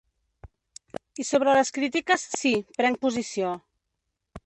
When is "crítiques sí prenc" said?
1.77-3.01